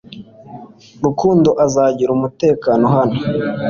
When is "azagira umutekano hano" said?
1.65-3.19